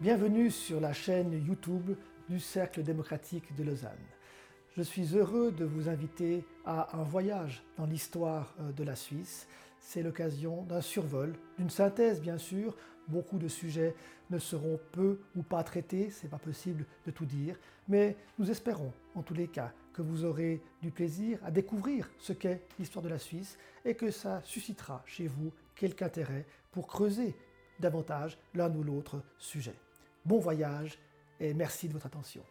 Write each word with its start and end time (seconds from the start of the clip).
Bienvenue 0.00 0.50
sur 0.50 0.80
la 0.80 0.92
chaîne 0.92 1.32
YouTube 1.46 1.92
du 2.28 2.40
Cercle 2.40 2.82
démocratique 2.82 3.54
de 3.54 3.62
Lausanne. 3.62 3.92
Je 4.76 4.82
suis 4.82 5.16
heureux 5.16 5.52
de 5.52 5.64
vous 5.64 5.88
inviter 5.88 6.44
à 6.66 6.98
un 6.98 7.04
voyage 7.04 7.62
dans 7.76 7.86
l'histoire 7.86 8.56
euh, 8.58 8.72
de 8.72 8.82
la 8.82 8.96
Suisse. 8.96 9.46
C'est 9.78 10.02
l'occasion 10.02 10.62
d'un 10.64 10.80
survol, 10.80 11.34
d'une 11.58 11.70
synthèse 11.70 12.20
bien 12.20 12.38
sûr. 12.38 12.76
Beaucoup 13.06 13.38
de 13.38 13.46
sujets 13.46 13.94
ne 14.30 14.38
seront 14.38 14.80
peu 14.90 15.20
ou 15.36 15.44
pas 15.44 15.62
traités, 15.62 16.10
c'est 16.10 16.28
pas 16.28 16.38
possible 16.38 16.86
de 17.06 17.12
tout 17.12 17.26
dire, 17.26 17.56
mais 17.86 18.16
nous 18.40 18.50
espérons 18.50 18.92
en 19.14 19.22
tous 19.22 19.34
les 19.34 19.46
cas 19.46 19.72
que 19.92 20.02
vous 20.02 20.24
aurez 20.24 20.60
du 20.82 20.90
plaisir 20.90 21.38
à 21.44 21.52
découvrir 21.52 22.10
ce 22.18 22.32
qu'est 22.32 22.62
l'histoire 22.80 23.04
de 23.04 23.10
la 23.10 23.20
Suisse 23.20 23.56
et 23.84 23.94
que 23.94 24.10
ça 24.10 24.42
suscitera 24.42 25.04
chez 25.06 25.28
vous 25.28 25.52
quelque 25.76 26.02
intérêt 26.02 26.46
pour 26.72 26.88
creuser 26.88 27.36
davantage 27.80 28.38
l'un 28.54 28.74
ou 28.74 28.82
l'autre 28.82 29.22
sujet. 29.38 29.74
Bon 30.24 30.38
voyage 30.38 30.98
et 31.40 31.54
merci 31.54 31.88
de 31.88 31.92
votre 31.92 32.06
attention. 32.06 32.42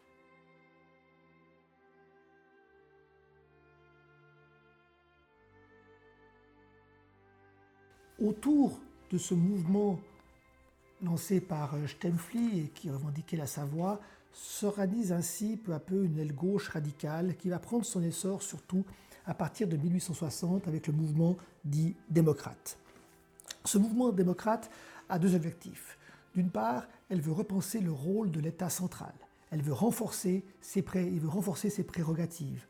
Autour 8.20 8.80
de 9.12 9.18
ce 9.18 9.34
mouvement 9.34 10.00
lancé 11.02 11.42
par 11.42 11.76
Stempfli 11.88 12.62
et 12.62 12.68
qui 12.70 12.90
revendiquait 12.90 13.38
la 13.38 13.48
Savoie, 13.48 14.00
s'organise 14.32 15.12
ainsi 15.12 15.58
peu 15.58 15.74
à 15.74 15.80
peu 15.80 16.06
une 16.06 16.18
aile 16.18 16.34
gauche 16.34 16.70
radicale 16.70 17.36
qui 17.36 17.50
va 17.50 17.60
prendre 17.60 17.86
son 17.86 18.02
essor 18.02 18.42
surtout 18.42 18.84
à 19.26 19.34
partir 19.34 19.68
de 19.68 19.78
1860 19.78 20.68
avec 20.68 20.88
le 20.88 20.94
mouvement 20.94 21.38
dit 21.64 21.96
démocrate. 22.10 22.78
Ce 23.64 23.78
mouvement 23.78 24.12
démocrate 24.12 24.70
a 25.10 25.20
deux 25.20 25.36
objectifs. 25.36 25.98
D'une 26.36 26.50
part, 26.50 26.88
elle 27.10 27.22
veut 27.22 27.32
repenser 27.32 27.80
le 27.80 27.92
rôle 27.92 28.32
de 28.32 28.40
l'État 28.40 28.70
central. 28.70 29.14
Elle 29.52 29.62
veut 29.62 29.74
renforcer 29.74 30.44
ses, 30.62 30.82
pré... 30.82 31.10
veut 31.10 31.30
renforcer 31.30 31.70
ses 31.70 31.84
prérogatives, 31.84 32.66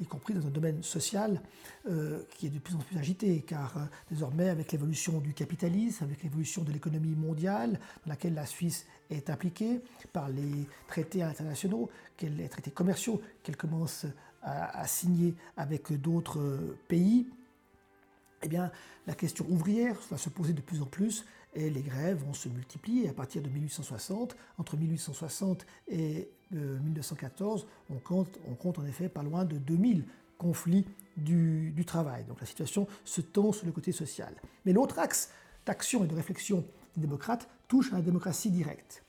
y 0.00 0.06
compris 0.06 0.34
dans 0.34 0.46
un 0.46 0.50
domaine 0.50 0.84
social 0.84 1.42
euh, 1.88 2.22
qui 2.36 2.46
est 2.46 2.50
de 2.50 2.60
plus 2.60 2.76
en 2.76 2.78
plus 2.78 2.96
agité, 2.96 3.42
car 3.42 3.76
euh, 3.76 3.80
désormais, 4.08 4.48
avec 4.48 4.70
l'évolution 4.70 5.18
du 5.18 5.34
capitalisme, 5.34 6.04
avec 6.04 6.22
l'évolution 6.22 6.62
de 6.62 6.70
l'économie 6.70 7.16
mondiale, 7.16 7.80
dans 8.06 8.10
laquelle 8.10 8.34
la 8.34 8.46
Suisse 8.46 8.86
est 9.10 9.30
impliquée 9.30 9.80
par 10.12 10.28
les 10.28 10.68
traités 10.86 11.24
internationaux, 11.24 11.90
les 12.22 12.48
traités 12.48 12.70
commerciaux 12.70 13.20
qu'elle 13.42 13.56
commence 13.56 14.06
à, 14.42 14.78
à 14.78 14.86
signer 14.86 15.34
avec 15.56 15.92
d'autres 16.00 16.76
pays, 16.86 17.26
eh 18.42 18.48
bien, 18.48 18.70
la 19.08 19.14
question 19.14 19.44
ouvrière 19.48 19.96
va 20.10 20.18
se 20.18 20.28
poser 20.28 20.52
de 20.52 20.60
plus 20.60 20.80
en 20.80 20.86
plus 20.86 21.24
et 21.54 21.70
les 21.70 21.82
grèves 21.82 22.22
vont 22.24 22.34
se 22.34 22.48
multiplier 22.48 23.08
à 23.08 23.12
partir 23.12 23.42
de 23.42 23.48
1860. 23.48 24.36
Entre 24.58 24.76
1860 24.76 25.66
et 25.88 26.30
1914, 26.50 27.66
euh, 27.90 27.94
on 27.94 28.54
compte, 28.54 28.78
en 28.78 28.86
effet 28.86 29.08
pas 29.08 29.22
loin 29.22 29.44
de 29.44 29.56
2000 29.56 30.04
conflits 30.36 30.84
du, 31.16 31.72
du 31.72 31.84
travail. 31.84 32.24
Donc 32.24 32.40
la 32.40 32.46
situation 32.46 32.86
se 33.04 33.20
tend 33.20 33.52
sur 33.52 33.66
le 33.66 33.72
côté 33.72 33.92
social. 33.92 34.34
Mais 34.64 34.72
l'autre 34.72 34.98
axe 34.98 35.30
d'action 35.66 36.04
et 36.04 36.06
de 36.06 36.14
réflexion 36.14 36.64
des 36.96 37.02
démocrates 37.02 37.48
touche 37.66 37.92
à 37.92 37.96
la 37.96 38.02
démocratie 38.02 38.50
directe 38.50 39.02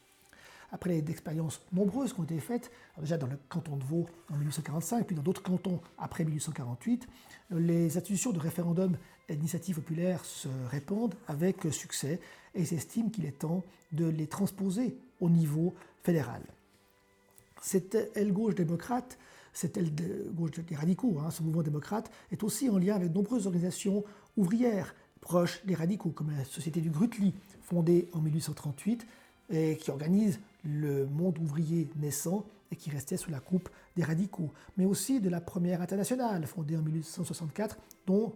après 0.71 1.01
des 1.01 1.11
expériences 1.11 1.61
nombreuses 1.73 2.13
qui 2.13 2.19
ont 2.19 2.23
été 2.23 2.39
faites, 2.39 2.71
déjà 2.99 3.17
dans 3.17 3.27
le 3.27 3.37
canton 3.49 3.77
de 3.77 3.83
Vaud 3.83 4.05
en 4.31 4.37
1845, 4.37 5.05
puis 5.05 5.15
dans 5.15 5.21
d'autres 5.21 5.43
cantons 5.43 5.79
après 5.97 6.23
1848, 6.23 7.07
les 7.51 7.97
institutions 7.97 8.31
de 8.31 8.39
référendum 8.39 8.95
et 9.27 9.35
d'initiative 9.35 9.75
populaire 9.75 10.23
se 10.25 10.47
répandent 10.69 11.15
avec 11.27 11.71
succès 11.71 12.19
et 12.55 12.65
s'estime 12.65 13.11
qu'il 13.11 13.25
est 13.25 13.39
temps 13.39 13.63
de 13.91 14.05
les 14.05 14.27
transposer 14.27 14.97
au 15.19 15.29
niveau 15.29 15.73
fédéral. 16.03 16.41
Cette 17.61 17.95
aile 18.15 18.31
gauche 18.31 18.55
démocrate, 18.55 19.17
cette 19.53 19.77
aile 19.77 19.91
gauche 20.33 20.51
des 20.51 20.75
radicaux, 20.75 21.17
hein, 21.19 21.31
ce 21.31 21.43
mouvement 21.43 21.63
démocrate, 21.63 22.11
est 22.31 22.43
aussi 22.43 22.69
en 22.69 22.77
lien 22.77 22.95
avec 22.95 23.09
de 23.09 23.15
nombreuses 23.15 23.47
organisations 23.47 24.03
ouvrières 24.37 24.95
proches 25.21 25.65
des 25.65 25.75
radicaux, 25.75 26.09
comme 26.09 26.31
la 26.31 26.45
Société 26.45 26.79
du 26.81 26.89
Grutli, 26.89 27.33
fondée 27.61 28.09
en 28.13 28.19
1838, 28.19 29.05
et 29.51 29.77
qui 29.77 29.91
organise 29.91 30.39
le 30.63 31.05
monde 31.07 31.37
ouvrier 31.39 31.89
naissant 31.95 32.45
et 32.71 32.75
qui 32.75 32.89
restait 32.89 33.17
sous 33.17 33.31
la 33.31 33.39
coupe 33.39 33.69
des 33.95 34.03
radicaux, 34.03 34.51
mais 34.77 34.85
aussi 34.85 35.19
de 35.19 35.29
la 35.29 35.41
première 35.41 35.81
internationale, 35.81 36.45
fondée 36.45 36.77
en 36.77 36.81
1864, 36.81 37.77
dont 38.05 38.33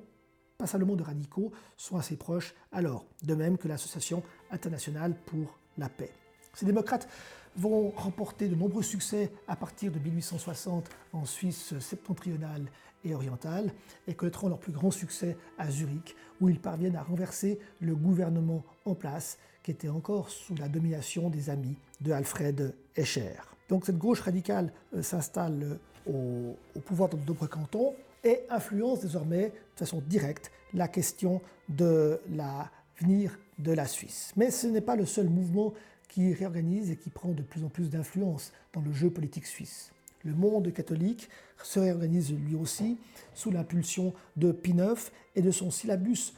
pas 0.57 0.67
seulement 0.67 0.95
de 0.95 1.03
radicaux 1.03 1.51
sont 1.77 1.97
assez 1.97 2.15
proches 2.15 2.53
alors, 2.71 3.05
de 3.23 3.35
même 3.35 3.57
que 3.57 3.67
l'Association 3.67 4.23
internationale 4.51 5.15
pour 5.25 5.57
la 5.77 5.89
paix. 5.89 6.11
Ces 6.53 6.65
démocrates 6.65 7.07
vont 7.55 7.89
remporter 7.95 8.47
de 8.47 8.55
nombreux 8.55 8.83
succès 8.83 9.31
à 9.47 9.55
partir 9.55 9.91
de 9.91 9.99
1860 9.99 10.89
en 11.13 11.25
Suisse 11.25 11.77
septentrionale 11.79 12.65
et 13.05 13.13
orientale 13.13 13.71
et 14.07 14.13
connaîtront 14.13 14.49
leur 14.49 14.59
plus 14.59 14.71
grand 14.71 14.91
succès 14.91 15.37
à 15.57 15.69
Zurich 15.69 16.15
où 16.41 16.49
ils 16.49 16.59
parviennent 16.59 16.95
à 16.95 17.03
renverser 17.03 17.59
le 17.81 17.95
gouvernement 17.95 18.63
en 18.85 18.95
place 18.95 19.37
qui 19.61 19.71
était 19.71 19.89
encore 19.89 20.29
sous 20.29 20.55
la 20.55 20.67
domination 20.67 21.29
des 21.29 21.49
amis 21.49 21.77
de 22.01 22.11
Alfred 22.11 22.75
Escher. 22.95 23.35
Donc 23.69 23.85
cette 23.85 23.97
gauche 23.97 24.21
radicale 24.21 24.71
euh, 24.93 25.01
s'installe 25.01 25.79
au, 26.05 26.55
au, 26.75 26.79
pouvoir 26.79 27.09
dans 27.09 27.17
de 27.17 27.25
nombreux 27.25 27.47
cantons 27.47 27.95
et 28.23 28.41
influence 28.49 29.01
désormais 29.01 29.49
de 29.49 29.79
façon 29.79 30.01
directe 30.05 30.51
la 30.73 30.87
question 30.87 31.41
de 31.69 32.19
l'avenir 32.29 33.37
de 33.59 33.71
la 33.71 33.85
Suisse. 33.85 34.33
Mais 34.35 34.51
ce 34.51 34.67
n'est 34.67 34.81
pas 34.81 34.95
le 34.95 35.05
seul 35.05 35.29
mouvement 35.29 35.73
qui 36.13 36.31
réorganise 36.31 36.91
et 36.91 36.95
qui 36.95 37.09
prend 37.09 37.31
de 37.31 37.41
plus 37.41 37.63
en 37.63 37.69
plus 37.69 37.89
d'influence 37.89 38.53
dans 38.73 38.81
le 38.81 38.93
jeu 38.93 39.09
politique 39.09 39.47
suisse. 39.47 39.91
Le 40.23 40.35
monde 40.35 40.71
catholique 40.71 41.27
se 41.63 41.79
réorganise 41.79 42.31
lui 42.31 42.53
aussi 42.53 42.99
sous 43.33 43.49
l'impulsion 43.49 44.13
de 44.37 44.51
Pie 44.51 44.75
IX 44.77 45.11
et 45.35 45.41
de 45.41 45.49
son 45.49 45.71
syllabus 45.71 46.33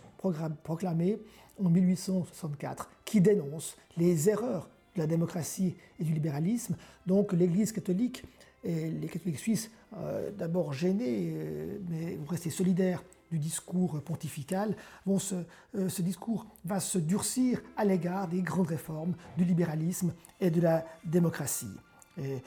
proclamé 0.63 1.19
en 1.61 1.69
1864, 1.69 2.89
qui 3.03 3.19
dénonce 3.19 3.75
les 3.97 4.29
erreurs 4.29 4.69
de 4.95 4.99
la 4.99 5.07
démocratie 5.07 5.75
et 5.99 6.03
du 6.03 6.13
libéralisme. 6.13 6.75
Donc 7.05 7.33
l'Église 7.33 7.71
catholique 7.71 8.23
et 8.65 8.89
les 8.89 9.07
catholiques 9.07 9.39
suisses, 9.39 9.71
euh, 9.97 10.31
d'abord 10.31 10.73
gênés, 10.73 11.31
euh, 11.33 11.77
mais 11.87 12.15
vont 12.15 12.25
rester 12.25 12.49
solidaires 12.49 13.03
du 13.31 13.37
discours 13.37 14.01
pontifical, 14.01 14.75
vont 15.05 15.19
se, 15.19 15.35
euh, 15.75 15.89
ce 15.89 16.01
discours 16.01 16.47
va 16.63 16.79
se 16.79 16.97
durcir 16.97 17.61
à 17.77 17.85
l'égard 17.85 18.27
des 18.27 18.41
grandes 18.41 18.67
réformes 18.67 19.15
du 19.37 19.45
libéralisme 19.45 20.13
et 20.41 20.49
de 20.49 20.61
la 20.61 20.85
démocratie. 21.03 21.77
Et 22.17 22.39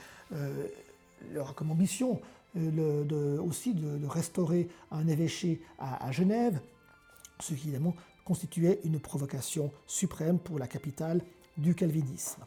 leur 1.34 1.54
comme 1.54 1.70
ambition 1.70 2.20
aussi 2.56 3.74
de, 3.74 3.98
de, 3.98 4.06
restaurer 4.06 4.68
un 4.90 5.06
évêché 5.06 5.60
à, 5.78 6.06
à, 6.06 6.10
Genève, 6.10 6.58
ce 7.38 7.52
qui 7.52 7.68
évidemment 7.68 7.94
constituait 8.24 8.80
une 8.84 8.98
provocation 8.98 9.70
suprême 9.86 10.38
pour 10.38 10.58
la 10.58 10.66
capitale 10.66 11.20
du 11.58 11.74
calvinisme. 11.74 12.44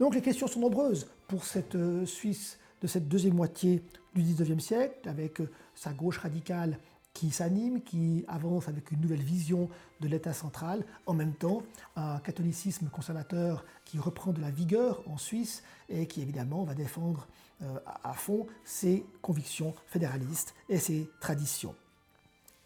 Donc 0.00 0.14
les 0.14 0.22
questions 0.22 0.46
sont 0.46 0.60
nombreuses 0.60 1.06
pour 1.28 1.44
cette 1.44 1.76
Suisse 2.04 2.58
de 2.82 2.86
cette 2.86 3.08
deuxième 3.08 3.34
moitié 3.34 3.82
du 4.14 4.22
XIXe 4.22 4.62
siècle, 4.62 5.08
avec 5.08 5.40
sa 5.74 5.92
gauche 5.92 6.18
radicale 6.18 6.78
qui 7.16 7.30
s'anime, 7.30 7.80
qui 7.80 8.26
avance 8.28 8.68
avec 8.68 8.90
une 8.90 9.00
nouvelle 9.00 9.22
vision 9.22 9.70
de 10.00 10.08
l'État 10.08 10.34
central, 10.34 10.84
en 11.06 11.14
même 11.14 11.32
temps 11.32 11.62
un 11.96 12.18
catholicisme 12.18 12.88
conservateur 12.90 13.64
qui 13.86 13.98
reprend 13.98 14.32
de 14.32 14.40
la 14.42 14.50
vigueur 14.50 15.02
en 15.08 15.16
Suisse 15.16 15.62
et 15.88 16.06
qui 16.06 16.20
évidemment 16.20 16.64
va 16.64 16.74
défendre 16.74 17.26
euh, 17.62 17.78
à 18.04 18.12
fond 18.12 18.46
ses 18.64 19.06
convictions 19.22 19.74
fédéralistes 19.86 20.54
et 20.68 20.78
ses 20.78 21.08
traditions. 21.18 21.74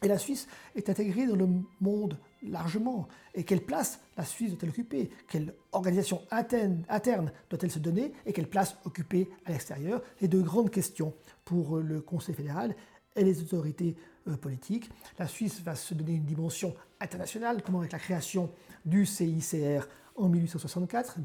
Et 0.02 0.08
la 0.08 0.18
Suisse 0.18 0.46
est 0.74 0.88
intégrée 0.88 1.26
dans 1.26 1.36
le 1.36 1.48
monde 1.80 2.18
largement. 2.42 3.06
Et 3.34 3.44
quelle 3.44 3.60
place 3.60 4.00
la 4.16 4.24
Suisse 4.24 4.50
doit-elle 4.50 4.70
occuper? 4.70 5.10
Quelle 5.28 5.54
organisation 5.72 6.22
interne, 6.30 7.32
doit-elle 7.50 7.70
se 7.70 7.78
donner? 7.78 8.12
Et 8.24 8.32
quelle 8.32 8.48
place 8.48 8.76
occuper 8.84 9.28
à 9.44 9.52
l'extérieur? 9.52 10.02
Les 10.20 10.28
deux 10.28 10.42
grandes 10.42 10.70
questions 10.70 11.14
pour 11.44 11.78
le 11.78 12.00
Conseil 12.00 12.34
fédéral 12.34 12.74
et 13.14 13.24
les 13.24 13.40
autorités 13.42 13.96
euh, 14.28 14.36
politiques. 14.36 14.90
La 15.18 15.26
Suisse 15.26 15.60
va 15.62 15.74
se 15.74 15.94
donner 15.94 16.14
une 16.14 16.24
dimension 16.24 16.74
internationale, 17.00 17.62
comme 17.62 17.76
avec 17.76 17.92
la 17.92 17.98
création 17.98 18.50
du 18.84 19.04
CICR 19.04 19.86
en 20.16 20.28
1864, 20.28 21.18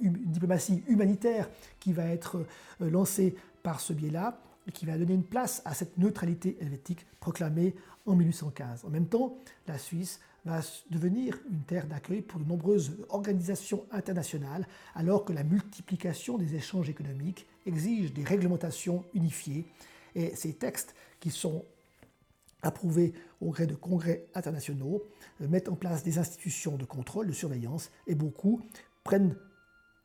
une 0.00 0.22
diplomatie, 0.26 0.82
humanitaire 0.88 1.48
qui 1.80 1.92
va 1.92 2.06
être 2.06 2.36
euh, 2.80 2.90
lancée 2.90 3.36
par 3.62 3.80
ce 3.80 3.92
biais-là 3.92 4.40
et 4.68 4.72
qui 4.72 4.86
va 4.86 4.96
donner 4.96 5.14
une 5.14 5.24
place 5.24 5.62
à 5.64 5.74
cette 5.74 5.98
neutralité 5.98 6.56
helvétique 6.60 7.06
proclamée 7.18 7.74
en 8.06 8.14
1815. 8.14 8.84
En 8.84 8.90
même 8.90 9.08
temps, 9.08 9.38
la 9.66 9.78
Suisse 9.78 10.20
va 10.44 10.60
devenir 10.90 11.38
une 11.50 11.62
terre 11.62 11.86
d'accueil 11.86 12.22
pour 12.22 12.40
de 12.40 12.48
nombreuses 12.48 12.96
organisations 13.08 13.84
internationales, 13.90 14.66
alors 14.94 15.24
que 15.24 15.32
la 15.32 15.42
multiplication 15.42 16.38
des 16.38 16.54
échanges 16.54 16.88
économiques 16.88 17.46
exige 17.66 18.12
des 18.12 18.24
réglementations 18.24 19.04
unifiées 19.14 19.66
et 20.14 20.34
ces 20.36 20.54
textes 20.54 20.94
qui 21.20 21.30
sont 21.30 21.64
approuvés 22.62 23.12
au 23.40 23.50
gré 23.50 23.66
de 23.66 23.74
congrès 23.74 24.26
internationaux 24.34 25.02
euh, 25.40 25.48
mettent 25.48 25.68
en 25.68 25.76
place 25.76 26.02
des 26.02 26.18
institutions 26.18 26.76
de 26.76 26.84
contrôle, 26.84 27.28
de 27.28 27.32
surveillance, 27.32 27.90
et 28.06 28.14
beaucoup 28.14 28.60
prennent 29.04 29.36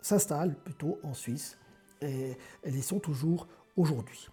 s'installent 0.02 0.56
plutôt 0.56 1.00
en 1.04 1.14
Suisse 1.14 1.58
et 2.02 2.38
elles 2.64 2.76
y 2.76 2.82
sont 2.82 3.00
toujours 3.00 3.48
aujourd'hui. 3.78 4.28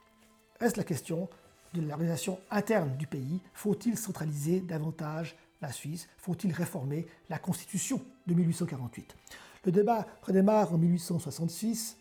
Reste 0.60 0.76
la 0.76 0.84
question 0.84 1.26
de 1.72 1.80
l'organisation 1.80 2.38
interne 2.50 2.94
du 2.98 3.06
pays? 3.06 3.40
Faut-il 3.54 3.96
centraliser 3.96 4.60
davantage 4.60 5.34
la 5.62 5.72
Suisse? 5.72 6.06
Faut-il 6.18 6.52
réformer 6.52 7.06
la 7.30 7.38
Constitution 7.38 8.02
de 8.26 8.34
1848 8.34 9.16
Le 9.64 9.72
débat 9.72 10.06
redémarre 10.20 10.74
en 10.74 10.76
1866. 10.76 11.96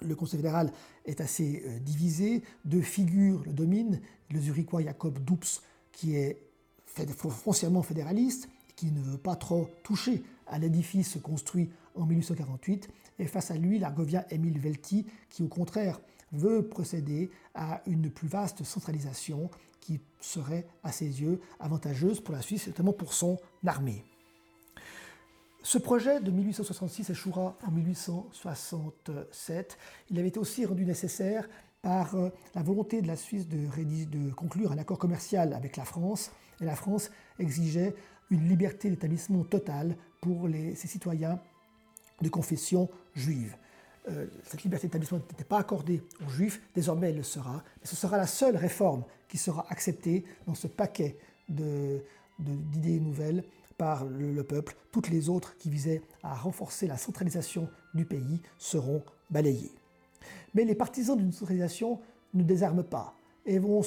Le 0.00 0.16
Conseil 0.16 0.40
fédéral 0.40 0.72
est 1.04 1.20
assez 1.20 1.62
euh, 1.64 1.78
divisé. 1.78 2.42
Deux 2.64 2.82
figures 2.82 3.44
le 3.46 3.52
dominent. 3.52 4.00
Le 4.32 4.40
Zurichois 4.40 4.82
Jacob 4.82 5.20
Dupps, 5.24 5.62
qui 5.92 6.16
est 6.16 6.42
foncièrement 6.84 7.82
fédéraliste, 7.84 8.48
qui 8.74 8.90
ne 8.90 9.00
veut 9.00 9.18
pas 9.18 9.36
trop 9.36 9.70
toucher 9.84 10.24
à 10.48 10.58
l'édifice 10.58 11.16
construit 11.22 11.70
en 11.94 12.06
1848, 12.06 12.88
et 13.20 13.26
face 13.26 13.52
à 13.52 13.56
lui 13.56 13.78
l'Argovien 13.78 14.24
Émile 14.30 14.58
Velti, 14.58 15.06
qui 15.30 15.44
au 15.44 15.48
contraire 15.48 16.00
veut 16.32 16.66
procéder 16.66 17.30
à 17.54 17.82
une 17.86 18.10
plus 18.10 18.28
vaste 18.28 18.64
centralisation 18.64 19.50
qui 19.80 20.00
serait, 20.20 20.66
à 20.82 20.92
ses 20.92 21.20
yeux, 21.20 21.40
avantageuse 21.60 22.20
pour 22.20 22.34
la 22.34 22.42
Suisse, 22.42 22.68
notamment 22.68 22.92
pour 22.92 23.12
son 23.12 23.38
armée. 23.66 24.04
Ce 25.64 25.78
projet 25.78 26.20
de 26.20 26.30
1866 26.30 27.10
échouera 27.10 27.56
en 27.64 27.70
1867. 27.70 29.78
Il 30.10 30.18
avait 30.18 30.28
été 30.28 30.40
aussi 30.40 30.64
rendu 30.64 30.84
nécessaire 30.84 31.48
par 31.82 32.16
euh, 32.16 32.30
la 32.54 32.62
volonté 32.62 33.02
de 33.02 33.06
la 33.06 33.16
Suisse 33.16 33.46
de, 33.48 34.30
conclure 34.30 34.72
un 34.72 34.78
accord 34.78 34.98
commercial 34.98 35.52
avec 35.52 35.76
la 35.76 35.84
France, 35.84 36.32
et 36.60 36.64
la 36.64 36.76
France 36.76 37.10
exigeait 37.38 37.94
une 38.30 38.48
liberté 38.48 38.88
d'établissement 38.88 39.44
totale 39.44 39.96
pour 40.20 40.48
les, 40.48 40.74
ses 40.74 40.88
citoyens 40.88 41.38
de 42.20 42.28
confession 42.28 42.88
juive. 43.14 43.56
Euh, 44.08 44.26
cette 44.44 44.64
liberté 44.64 44.88
d'établissement 44.88 45.18
n'était 45.18 45.44
pas 45.44 45.58
accordée 45.58 46.02
aux 46.26 46.28
juifs, 46.28 46.60
désormais 46.74 47.10
elle 47.10 47.16
le 47.16 47.22
sera. 47.22 47.62
Mais 47.80 47.86
ce 47.86 47.94
sera 47.94 48.16
la 48.16 48.26
seule 48.26 48.56
réforme 48.56 49.04
qui 49.28 49.38
sera 49.38 49.64
acceptée 49.70 50.24
dans 50.46 50.54
ce 50.54 50.66
paquet 50.66 51.16
d'idées 51.48 53.00
nouvelles 53.00 53.44
par 53.78 54.04
le, 54.04 54.42
peuple. 54.42 54.76
Toutes 54.90 55.08
les 55.08 55.28
autres 55.28 55.56
qui 55.56 55.70
visaient 55.70 56.02
à 56.22 56.34
renforcer 56.34 56.86
la 56.86 56.96
centralisation 56.96 57.68
du 57.94 58.04
pays 58.04 58.40
seront 58.58 59.02
balayées. 59.30 59.72
Mais 60.54 60.64
les 60.64 60.74
partisans 60.74 61.16
d'une 61.16 61.32
centralisation 61.32 62.00
ne 62.34 62.42
désarment 62.42 62.84
pas 62.84 63.14
et 63.46 63.58
vont 63.58 63.82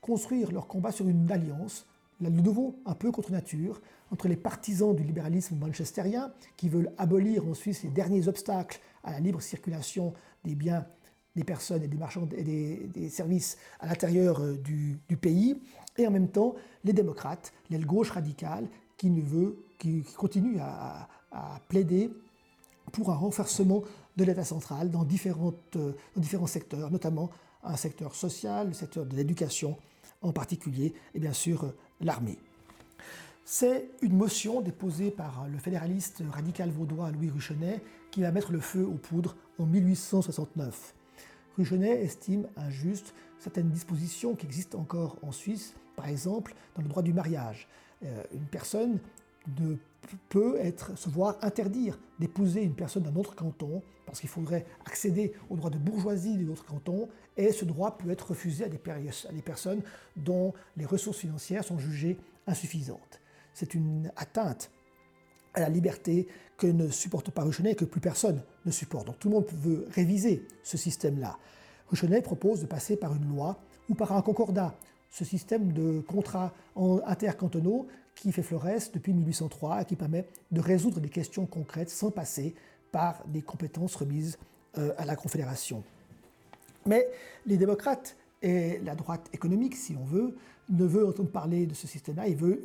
construire 0.00 0.50
leur 0.50 0.66
combat 0.66 0.92
sur 0.92 1.08
une 1.08 1.30
alliance, 1.30 1.86
de 2.20 2.28
nouveau 2.28 2.76
un 2.86 2.94
peu 2.94 3.12
contre 3.12 3.32
nature, 3.32 3.80
entre 4.10 4.28
les 4.28 4.36
partisans 4.36 4.94
du 4.94 5.02
libéralisme 5.02 5.56
manchestérien, 5.56 6.32
qui 6.56 6.68
veulent 6.68 6.92
abolir 6.98 7.46
en 7.46 7.54
Suisse 7.54 7.82
les 7.82 7.90
derniers 7.90 8.28
obstacles 8.28 8.80
à 9.08 9.12
la 9.12 9.20
libre 9.20 9.40
circulation 9.40 10.12
des 10.44 10.54
biens, 10.54 10.86
des 11.34 11.44
personnes 11.44 11.82
et 11.82 11.88
des 11.88 11.96
marchands 11.96 12.28
et 12.36 12.42
des, 12.42 13.08
services 13.08 13.56
à 13.80 13.86
l'intérieur 13.86 14.40
euh, 14.40 14.56
du, 14.56 15.00
pays, 15.20 15.60
et 15.96 16.06
en 16.06 16.10
même 16.10 16.28
temps 16.28 16.54
les 16.84 16.92
démocrates, 16.92 17.52
l'aile 17.70 17.86
gauche 17.86 18.10
radicale, 18.10 18.66
qui, 18.96 19.10
ne 19.10 19.22
veut, 19.22 19.64
qui, 19.78 20.02
continue 20.16 20.58
à, 20.60 21.08
plaider 21.68 22.10
pour 22.92 23.10
un 23.10 23.14
renforcement 23.14 23.82
de 24.16 24.24
l'État 24.24 24.44
central 24.44 24.88
euh, 24.88 24.90
dans 24.90 25.04
différents 25.04 26.46
secteurs, 26.46 26.90
notamment 26.90 27.30
un 27.62 27.76
secteur 27.76 28.14
social, 28.14 28.68
le 28.68 28.72
secteur 28.72 29.06
de 29.06 29.14
l'éducation 29.14 29.76
en 30.22 30.32
particulier, 30.32 30.94
et 31.14 31.20
bien 31.20 31.32
sûr 31.32 31.64
euh, 31.64 31.76
l'armée. 32.00 32.38
C'est 33.50 33.88
une 34.02 34.14
motion 34.14 34.60
déposée 34.60 35.10
par 35.10 35.48
le 35.48 35.56
fédéraliste 35.56 36.22
radical 36.30 36.68
vaudois 36.68 37.10
Louis 37.10 37.30
Ruchenet 37.30 37.80
qui 38.10 38.20
va 38.20 38.30
mettre 38.30 38.52
le 38.52 38.60
feu 38.60 38.84
aux 38.84 38.98
poudres 38.98 39.38
en 39.58 39.64
1869. 39.64 40.94
Ruchenet 41.56 42.02
estime 42.04 42.46
injuste 42.58 43.14
certaines 43.38 43.70
dispositions 43.70 44.34
qui 44.34 44.44
existent 44.44 44.78
encore 44.78 45.16
en 45.22 45.32
Suisse, 45.32 45.72
par 45.96 46.08
exemple 46.08 46.54
dans 46.76 46.82
le 46.82 46.88
droit 46.88 47.02
du 47.02 47.14
mariage. 47.14 47.68
Euh, 48.04 48.22
une 48.34 48.44
personne 48.44 48.98
ne 49.58 49.76
peut 50.28 50.58
être, 50.58 50.98
se 50.98 51.08
voir 51.08 51.38
interdire 51.40 51.98
d'épouser 52.18 52.62
une 52.62 52.74
personne 52.74 53.04
d'un 53.04 53.16
autre 53.16 53.34
canton 53.34 53.80
parce 54.04 54.20
qu'il 54.20 54.28
faudrait 54.28 54.66
accéder 54.84 55.32
au 55.48 55.56
droit 55.56 55.70
de 55.70 55.78
bourgeoisie 55.78 56.36
de 56.36 56.44
l'autre 56.44 56.66
canton 56.66 57.08
et 57.38 57.50
ce 57.52 57.64
droit 57.64 57.96
peut 57.96 58.10
être 58.10 58.28
refusé 58.28 58.64
à 58.64 58.68
des, 58.68 58.78
à 59.26 59.32
des 59.32 59.42
personnes 59.42 59.80
dont 60.16 60.52
les 60.76 60.84
ressources 60.84 61.16
financières 61.16 61.64
sont 61.64 61.78
jugées 61.78 62.18
insuffisantes 62.46 63.22
c'est 63.54 63.74
une 63.74 64.10
atteinte 64.16 64.70
à 65.54 65.60
la 65.60 65.68
liberté 65.68 66.28
que 66.56 66.66
ne 66.66 66.88
supporte 66.88 67.30
pas 67.30 67.42
Ruchenet 67.42 67.72
et 67.72 67.74
que 67.74 67.84
plus 67.84 68.00
personne 68.00 68.42
ne 68.66 68.70
supporte. 68.70 69.06
Donc 69.06 69.18
tout 69.18 69.28
le 69.28 69.34
monde 69.34 69.46
veut 69.52 69.86
réviser 69.90 70.46
ce 70.62 70.76
système-là. 70.76 71.38
Ruchenet 71.88 72.20
propose 72.20 72.60
de 72.60 72.66
passer 72.66 72.96
par 72.96 73.14
une 73.14 73.28
loi 73.28 73.58
ou 73.88 73.94
par 73.94 74.12
un 74.12 74.22
concordat, 74.22 74.74
ce 75.10 75.24
système 75.24 75.72
de 75.72 76.00
contrats 76.00 76.52
intercantonaux 77.06 77.86
qui 78.14 78.32
fait 78.32 78.42
florès 78.42 78.90
depuis 78.92 79.12
1803 79.12 79.82
et 79.82 79.84
qui 79.84 79.96
permet 79.96 80.26
de 80.50 80.60
résoudre 80.60 81.00
des 81.00 81.08
questions 81.08 81.46
concrètes 81.46 81.90
sans 81.90 82.10
passer 82.10 82.54
par 82.92 83.22
des 83.28 83.42
compétences 83.42 83.94
remises 83.94 84.38
euh, 84.76 84.92
à 84.98 85.04
la 85.04 85.16
Confédération. 85.16 85.82
Mais 86.86 87.08
les 87.46 87.56
démocrates 87.56 88.16
et 88.42 88.78
la 88.84 88.94
droite 88.94 89.28
économique, 89.32 89.76
si 89.76 89.96
on 89.96 90.04
veut, 90.04 90.36
ne 90.70 90.84
veut 90.84 91.06
entendre 91.06 91.30
parler 91.30 91.66
de 91.66 91.74
ce 91.74 91.86
système-là, 91.86 92.28
ils 92.28 92.36
veulent, 92.36 92.60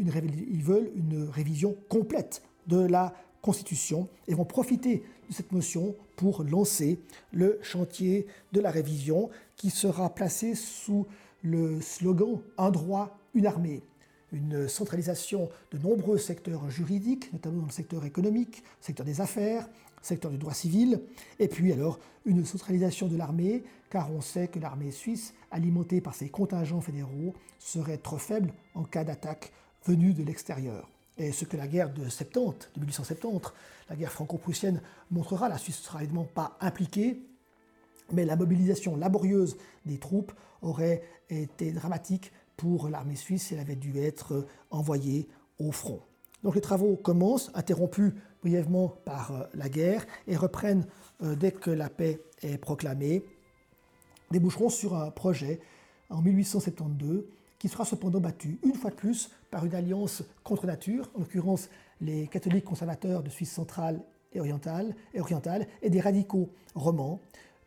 une, 0.95 1.29
révision 1.29 1.75
complète 1.89 2.41
de 2.67 2.79
la 2.79 3.13
Constitution 3.41 4.07
et 4.27 4.33
vont 4.33 4.45
profiter 4.45 5.03
de 5.29 5.33
cette 5.33 5.51
motion 5.51 5.95
pour 6.15 6.43
lancer 6.43 6.99
le 7.31 7.59
chantier 7.61 8.27
de 8.51 8.61
la 8.61 8.71
révision 8.71 9.29
qui 9.55 9.69
sera 9.69 10.13
placé 10.13 10.55
sous 10.55 11.05
le 11.41 11.81
slogan 11.81 12.39
Un 12.57 12.71
droit, 12.71 13.17
une 13.33 13.45
armée. 13.45 13.81
Une 14.33 14.67
centralisation 14.67 15.49
de 15.71 15.77
nombreux 15.77 16.17
secteurs 16.17 16.69
juridiques, 16.69 17.31
notamment 17.31 17.59
dans 17.59 17.67
le 17.67 17.71
secteur 17.71 18.03
économique, 18.03 18.63
secteur 18.81 19.05
des 19.05 19.21
affaires, 19.21 19.69
secteur 20.01 20.31
du 20.31 20.37
droit 20.37 20.53
civil, 20.53 21.01
et 21.39 21.47
puis 21.47 21.71
alors 21.71 21.99
une 22.25 22.43
centralisation 22.43 23.07
de 23.07 23.15
l'armée, 23.15 23.63
car 23.89 24.11
on 24.11 24.21
sait 24.21 24.47
que 24.47 24.59
l'armée 24.59 24.91
suisse, 24.91 25.35
alimentée 25.51 26.01
par 26.01 26.15
ses 26.15 26.29
contingents 26.29 26.81
fédéraux, 26.81 27.35
serait 27.59 27.97
trop 27.97 28.17
faible 28.17 28.51
en 28.73 28.83
cas 28.83 29.03
d'attaque 29.03 29.51
venue 29.85 30.13
de 30.13 30.23
l'extérieur. 30.23 30.89
Et 31.17 31.31
ce 31.31 31.45
que 31.45 31.55
la 31.55 31.67
guerre 31.67 31.93
de 31.93 32.09
70, 32.09 32.71
de 32.73 32.79
1870, 32.79 33.53
la 33.89 33.95
guerre 33.95 34.11
franco-prussienne 34.11 34.81
montrera, 35.11 35.47
la 35.47 35.59
Suisse 35.59 35.79
ne 35.79 35.85
sera 35.85 36.03
évidemment 36.03 36.27
pas 36.33 36.57
impliquée, 36.59 37.21
mais 38.11 38.25
la 38.25 38.35
mobilisation 38.35 38.95
laborieuse 38.95 39.57
des 39.85 39.99
troupes 39.99 40.33
aurait 40.61 41.03
été 41.29 41.71
dramatique 41.71 42.31
pour 42.57 42.89
l'armée 42.89 43.15
suisse 43.15 43.51
elle 43.51 43.59
avait 43.59 43.75
dû 43.75 43.97
être 43.99 44.45
envoyée 44.69 45.27
au 45.59 45.71
front. 45.71 46.01
Donc 46.43 46.55
les 46.55 46.61
travaux 46.61 46.95
commencent, 46.95 47.51
interrompus 47.53 48.13
brièvement 48.41 48.89
par 49.05 49.31
euh, 49.31 49.43
la 49.53 49.69
guerre, 49.69 50.05
et 50.27 50.35
reprennent 50.35 50.85
euh, 51.21 51.35
dès 51.35 51.51
que 51.51 51.71
la 51.71 51.89
paix 51.89 52.19
est 52.41 52.57
proclamée, 52.57 53.23
déboucheront 54.31 54.69
sur 54.69 54.95
un 54.95 55.11
projet 55.11 55.61
en 56.09 56.21
1872 56.21 57.25
qui 57.59 57.69
sera 57.69 57.85
cependant 57.85 58.19
battu 58.19 58.59
une 58.63 58.75
fois 58.75 58.89
de 58.89 58.95
plus 58.95 59.29
par 59.49 59.65
une 59.65 59.73
alliance 59.73 60.23
contre 60.43 60.67
nature, 60.67 61.09
en 61.15 61.19
l'occurrence 61.19 61.69
les 62.01 62.27
catholiques 62.27 62.65
conservateurs 62.65 63.23
de 63.23 63.29
Suisse 63.29 63.51
centrale 63.51 64.01
et 64.33 64.39
orientale, 64.41 64.93
et, 65.13 65.21
orientale, 65.21 65.67
et 65.81 65.89
des 65.89 66.01
radicaux 66.01 66.49
romans, 66.75 67.21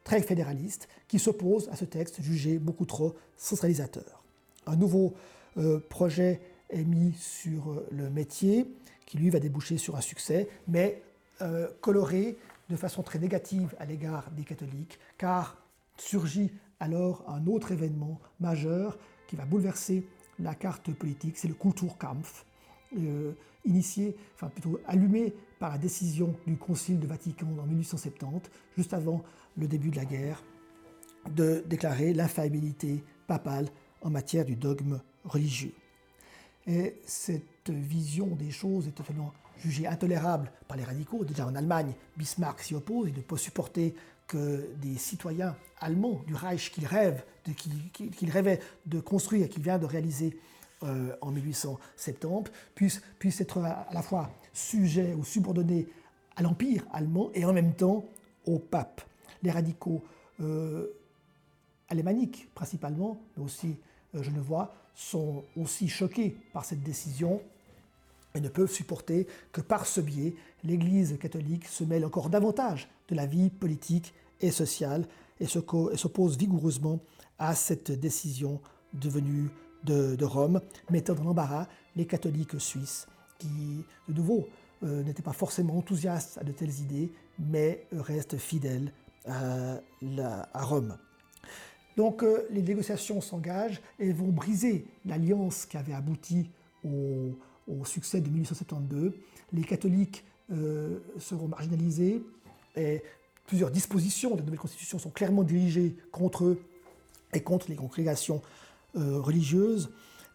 très 0.05 0.21
fédéralistes, 0.21 0.89
qui 1.09 1.19
s'opposent 1.19 1.69
à 1.71 1.77
ce 1.77 1.87
texte 1.87 2.21
jugé 2.21 2.59
beaucoup 2.59 2.85
trop 2.85 3.15
centralisateur. 3.37 4.26
Un 4.67 4.77
nouveau 4.77 5.15
euh, 5.57 5.81
projet 5.89 6.41
est 6.71 6.85
mis 6.85 7.13
sur 7.15 7.83
le 7.91 8.11
métier, 8.11 8.67
qui 9.07 9.19
lui 9.19 9.31
va 9.31 9.39
déboucher 9.39 9.79
sur 9.79 9.97
un 9.97 10.01
succès, 10.01 10.49
mais 10.69 11.03
euh, 11.41 11.69
coloré 11.81 12.37
de 12.69 12.77
façon 12.77 13.03
très 13.03 13.19
négative 13.19 13.75
à 13.79 13.87
l'égard 13.87 14.31
des 14.33 14.43
catholiques, 14.43 14.99
car 15.19 15.57
surgit 15.97 16.51
alors 16.81 17.25
un 17.29 17.47
autre 17.47 17.73
événement 17.73 18.19
majeur 18.41 18.99
qui 19.29 19.37
va 19.37 19.45
bouleverser 19.45 20.07
la 20.39 20.55
carte 20.55 20.93
politique, 20.93 21.39
c'est 21.39 21.49
le 21.49 21.55
Kulturkampf, 21.55 22.45
euh, 22.99 23.33
initié, 23.65 24.17
enfin 24.35 24.49
plutôt 24.49 24.79
allumé 24.87 25.35
par 25.59 25.71
la 25.71 25.79
décision 25.79 26.35
du 26.47 26.57
Concile 26.57 27.01
de 27.01 27.07
Vatican 27.07 27.47
en 27.61 27.67
1870, 27.67 28.51
juste 28.77 28.93
avant 28.93 29.23
le 29.57 29.67
début 29.67 29.91
de 29.91 29.97
la 29.97 30.05
guerre, 30.05 30.43
de 31.35 31.65
déclarer 31.67 32.13
l'infaillibilité 32.13 33.03
papale 33.27 33.69
en 34.03 34.11
matière 34.11 34.45
du 34.45 34.57
dogme 34.57 35.01
religieux. 35.25 35.73
Et 36.67 36.97
cette 37.07 37.71
vision 37.71 38.27
des 38.27 38.51
choses 38.51 38.89
est 38.89 38.93
totalement 38.93 39.33
jugée 39.59 39.87
intolérable 39.87 40.51
par 40.69 40.77
les 40.77 40.85
radicaux. 40.85 41.25
Déjà 41.25 41.47
en 41.47 41.55
Allemagne, 41.55 41.93
Bismarck 42.17 42.61
s'y 42.61 42.75
oppose, 42.75 43.09
il 43.09 43.17
ne 43.17 43.23
peut 43.23 43.37
supporter 43.37 43.95
que 44.27 44.69
des 44.83 44.97
citoyens 44.97 45.57
allemands 45.81 46.23
du 46.27 46.35
Reich 46.35 46.73
qu'il 46.73 46.87
rêve, 46.87 47.23
rêvait 48.29 48.61
de 48.87 49.01
construire 49.01 49.47
et 49.47 49.49
qu'il 49.49 49.63
vient 49.63 49.79
de 49.79 49.87
réaliser 49.87 50.37
euh, 50.83 51.17
en 51.23 51.31
1870 51.31 52.51
puissent, 52.75 53.01
puissent, 53.19 53.41
être 53.41 53.59
à 53.59 53.89
la 53.93 54.03
fois 54.03 54.31
sujets 54.53 55.15
ou 55.15 55.25
subordonnés 55.25 55.89
à 56.37 56.43
l'Empire 56.43 56.85
allemand 56.93 57.31
et 57.35 57.45
en 57.45 57.53
même 57.53 57.73
temps 57.75 58.05
au 58.45 58.59
pape. 58.59 59.01
Les 59.43 59.51
radicaux 59.51 60.05
euh, 60.41 60.89
alémaniques 61.89 62.49
principalement, 62.55 63.21
mais 63.37 63.45
aussi 63.45 63.77
euh, 64.15 64.23
je 64.23 64.31
le 64.31 64.41
vois, 64.41 64.75
sont 64.95 65.45
aussi 65.57 65.89
choqués 65.89 66.37
par 66.53 66.65
cette 66.65 66.83
décision 66.83 67.41
et 68.35 68.41
ne 68.41 68.49
peuvent 68.49 68.73
supporter 68.73 69.27
que 69.53 69.61
par 69.61 69.87
ce 69.87 70.01
biais, 70.01 70.35
l'Église 70.65 71.19
catholique 71.19 71.67
se 71.67 71.85
mêle 71.85 72.05
encore 72.05 72.29
davantage 72.29 72.89
de 73.09 73.15
la 73.15 73.27
vie 73.27 73.51
politique 73.51 74.15
et 74.41 74.51
sociale 74.51 75.07
et 75.41 75.47
s'oppose 75.47 76.37
vigoureusement 76.37 77.01
à 77.39 77.55
cette 77.55 77.93
décision 77.93 78.61
devenue 78.93 79.51
de, 79.85 80.25
Rome, 80.25 80.61
mettant 80.91 81.15
dans 81.15 81.25
l'embarras 81.25 81.69
les 81.95 82.07
catholiques 82.07 82.61
suisses 82.61 83.07
qui, 83.39 83.85
de 84.09 84.15
nouveau, 84.15 84.49
euh, 84.83 85.03
n'étaient 85.05 85.23
pas 85.23 85.33
forcément 85.33 85.79
enthousiastes 85.79 86.39
à 86.39 86.45
de 86.45 86.53
telles 86.53 86.81
idées, 86.81 87.13
mais 87.39 87.87
restent 87.93 88.39
fidèles 88.39 88.93
à, 89.27 89.81
Rome. 90.55 90.97
Donc 91.97 92.23
euh, 92.23 92.47
les 92.51 92.63
négociations 92.63 93.21
s'engagent 93.21 93.81
et 93.99 94.13
vont 94.13 94.29
briser 94.29 94.87
l'alliance 95.05 95.67
qui 95.67 95.77
avait 95.77 95.95
abouti 95.95 96.51
au, 96.85 97.35
succès 97.85 98.21
de 98.21 98.29
1872. 98.29 99.13
Les 99.53 99.65
catholiques 99.65 100.25
euh, 100.53 101.01
seront 101.19 101.49
marginalisés 101.49 102.23
et 102.77 103.03
plusieurs 103.47 103.71
dispositions 103.71 104.33
de 104.33 104.37
la 104.37 104.43
nouvelle 104.45 104.61
constitution 104.61 104.99
sont 104.99 105.11
clairement 105.11 105.43
dirigées 105.43 105.97
contre 106.13 106.45
eux 106.45 106.61
et 107.33 107.41
contre 107.41 107.69
les 107.69 107.77
congrégations 107.77 108.43
euh, 108.97 109.21
religieuses. 109.21 109.91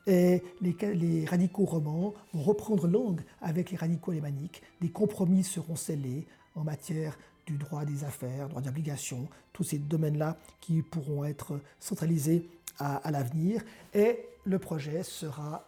Et 0.08 0.42
les, 0.62 1.26
radicaux 1.26 1.66
romans 1.66 2.14
vont 2.34 2.42
reprendre 2.42 2.88
langue 2.88 3.22
avec 3.40 3.70
les 3.72 3.78
radicaux 3.78 4.12
alémaniques. 4.12 4.62
Des 4.82 4.90
compromis 4.90 5.44
seront 5.44 5.76
scellés 5.76 6.26
en 6.56 6.64
matière 6.64 7.18
du 7.46 7.58
droit 7.58 7.86
des 7.86 8.04
affaires, 8.04 8.50
droit 8.50 8.62
d'obligation, 8.62 9.28
tous 9.54 9.64
ces 9.64 9.78
domaines-là 9.78 10.38
qui 10.60 10.82
pourront 10.82 11.24
être 11.26 11.60
centralisés 11.80 12.50
à, 12.78 13.12
l'avenir. 13.12 13.64
Et 13.94 14.26
le 14.46 14.60
projet 14.60 15.04
sera 15.04 15.68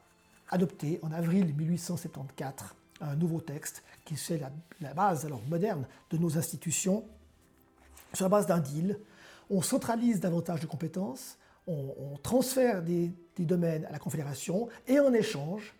adopté 0.49 0.99
en 1.01 1.11
avril 1.11 1.53
1874, 1.55 2.69
un 3.01 3.15
nouveau 3.15 3.41
texte 3.41 3.83
qui 4.05 4.15
fait 4.15 4.37
la, 4.37 4.51
la 4.81 4.93
base 4.93 5.25
alors 5.25 5.41
moderne 5.49 5.85
de 6.09 6.17
nos 6.17 6.37
institutions 6.37 7.03
sur 8.13 8.25
la 8.25 8.29
base 8.29 8.47
d'un 8.47 8.59
deal. 8.59 8.99
On 9.49 9.61
centralise 9.61 10.19
davantage 10.19 10.61
de 10.61 10.67
compétences, 10.67 11.37
on, 11.67 12.17
transfère 12.21 12.81
des, 12.81 13.11
domaines 13.39 13.85
à 13.85 13.91
la 13.91 13.99
Confédération 13.99 14.69
et 14.87 14.99
en 14.99 15.13
échange, 15.13 15.73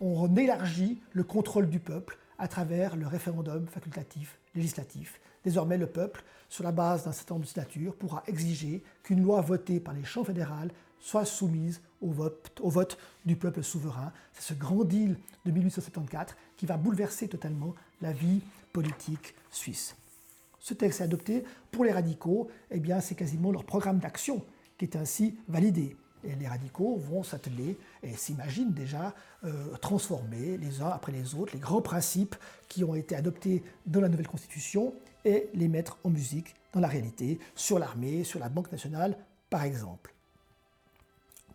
on 0.00 0.34
élargit 0.36 1.02
le 1.12 1.24
contrôle 1.24 1.68
du 1.68 1.80
peuple 1.80 2.18
à 2.38 2.48
travers 2.48 2.96
le 2.96 3.06
référendum 3.06 3.66
facultatif 3.66 4.38
législatif. 4.54 5.20
Désormais, 5.44 5.78
le 5.78 5.86
peuple, 5.86 6.22
sur 6.48 6.64
la 6.64 6.72
base 6.72 7.04
d'un 7.04 7.12
certain 7.12 7.34
nombre 7.34 7.46
de 7.46 7.50
signatures, 7.50 7.94
pourra 7.94 8.22
exiger 8.26 8.82
qu'une 9.02 9.22
loi 9.22 9.40
votée 9.40 9.80
par 9.80 9.94
les 9.94 10.04
champs 10.04 10.24
fédérales 10.24 10.70
soit 11.00 11.24
soumise 11.24 11.80
au 12.00 12.10
vote, 12.10 12.98
du 13.24 13.36
peuple 13.36 13.62
souverain. 13.62 14.12
C'est 14.32 14.54
ce 14.54 14.58
grand 14.58 14.84
deal 14.84 15.16
de 15.44 15.50
1874 15.50 16.34
qui 16.56 16.66
va 16.66 16.76
bouleverser 16.76 17.28
totalement 17.28 17.74
la 18.00 18.12
vie 18.12 18.42
politique 18.72 19.34
suisse. 19.50 19.96
Ce 20.58 20.74
texte 20.74 21.00
est 21.00 21.04
adopté 21.04 21.44
pour 21.70 21.84
les 21.84 21.92
radicaux, 21.92 22.48
eh 22.70 22.80
bien 22.80 23.00
c'est 23.00 23.14
quasiment 23.14 23.50
leur 23.50 23.64
programme 23.64 23.98
d'action 23.98 24.44
qui 24.78 24.84
est 24.84 24.96
ainsi 24.96 25.38
validé. 25.48 25.96
Les 26.22 26.46
radicaux 26.46 26.96
vont 26.96 27.22
s'atteler 27.22 27.78
et 28.02 28.12
s'imaginent 28.12 28.74
déjà 28.74 29.14
euh, 29.44 29.74
transformer 29.78 30.58
les 30.58 30.82
uns 30.82 30.90
après 30.90 31.12
les 31.12 31.34
autres 31.34 31.54
les 31.54 31.60
grands 31.60 31.80
principes 31.80 32.36
qui 32.68 32.84
ont 32.84 32.94
été 32.94 33.16
adoptés 33.16 33.62
dans 33.86 34.02
la 34.02 34.08
nouvelle 34.10 34.28
constitution 34.28 34.94
et 35.24 35.48
les 35.54 35.68
mettre 35.68 35.98
en 36.04 36.10
musique 36.10 36.54
dans 36.72 36.80
la 36.80 36.88
réalité, 36.88 37.38
sur 37.54 37.78
l'armée, 37.78 38.24
sur 38.24 38.38
la 38.40 38.48
Banque 38.48 38.72
nationale 38.72 39.16
par 39.48 39.64
exemple. 39.64 40.14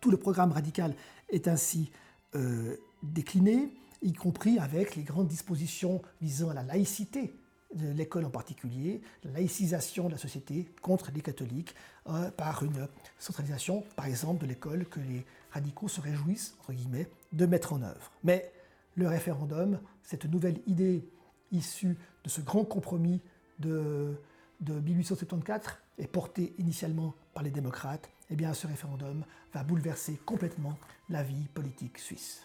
Tout 0.00 0.10
le 0.10 0.18
programme 0.18 0.52
radical 0.52 0.94
est 1.30 1.48
ainsi 1.48 1.90
euh, 2.34 2.76
décliné, 3.02 3.70
y 4.02 4.12
compris 4.12 4.58
avec 4.58 4.94
les 4.94 5.02
grandes 5.02 5.28
dispositions 5.28 6.02
visant 6.20 6.50
à 6.50 6.54
la 6.54 6.62
laïcité 6.62 7.34
de 7.74 7.90
l'école 7.90 8.24
en 8.24 8.30
particulier, 8.30 9.00
la 9.24 9.32
laïcisation 9.32 10.06
de 10.06 10.12
la 10.12 10.18
société 10.18 10.68
contre 10.82 11.10
les 11.12 11.20
catholiques 11.20 11.74
euh, 12.08 12.30
par 12.30 12.62
une 12.62 12.86
centralisation, 13.18 13.84
par 13.96 14.06
exemple, 14.06 14.42
de 14.42 14.46
l'école 14.46 14.86
que 14.86 15.00
les 15.00 15.24
radicaux 15.50 15.88
se 15.88 16.00
réjouissent, 16.00 16.54
entre 16.60 16.72
guillemets, 16.72 17.08
de 17.32 17.46
mettre 17.46 17.72
en 17.72 17.82
œuvre. 17.82 18.12
Mais 18.22 18.52
le 18.94 19.08
référendum, 19.08 19.80
cette 20.02 20.26
nouvelle 20.26 20.60
idée 20.66 21.08
issue 21.52 21.96
de 22.24 22.30
ce 22.30 22.40
grand 22.40 22.64
compromis 22.64 23.20
de, 23.58 24.14
de 24.60 24.74
1874 24.74 25.78
et 25.98 26.06
portée 26.06 26.54
initialement 26.58 27.14
par 27.34 27.42
les 27.42 27.50
démocrates, 27.50 28.08
eh 28.30 28.36
bien 28.36 28.52
ce 28.54 28.66
référendum 28.66 29.24
va 29.52 29.62
bouleverser 29.62 30.18
complètement 30.24 30.78
la 31.08 31.22
vie 31.22 31.48
politique 31.54 31.98
suisse. 31.98 32.42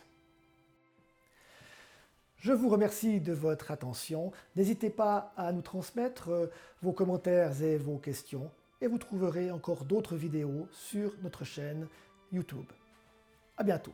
Je 2.37 2.53
vous 2.53 2.69
remercie 2.69 3.19
de 3.21 3.33
votre 3.33 3.69
attention. 3.69 4.31
N'hésitez 4.55 4.89
pas 4.89 5.31
à 5.37 5.51
nous 5.51 5.61
transmettre 5.61 6.29
euh, 6.29 6.47
vos 6.81 6.91
commentaires 6.91 7.61
et 7.61 7.77
vos 7.77 7.99
questions 7.99 8.49
et 8.81 8.87
vous 8.87 8.97
trouverez 8.97 9.51
encore 9.51 9.85
d'autres 9.85 10.15
vidéos 10.15 10.67
sur 10.71 11.13
notre 11.21 11.45
chaîne 11.45 11.87
YouTube. 12.31 12.65
À 13.57 13.63
bientôt. 13.63 13.93